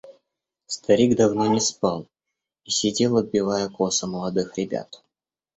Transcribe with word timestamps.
Старик 0.65 1.15
давно 1.15 1.45
не 1.45 1.59
спал 1.59 2.07
и 2.65 2.71
сидел, 2.71 3.17
отбивая 3.17 3.69
косы 3.69 4.07
молодых 4.07 4.57
ребят. 4.57 5.03